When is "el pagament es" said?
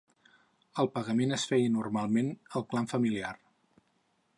0.83-1.45